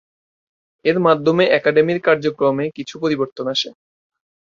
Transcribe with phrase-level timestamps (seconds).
[0.85, 3.69] এর মাধ্যমে একাডেমির কার্যক্রমে কিছু পরিবর্তন আসে।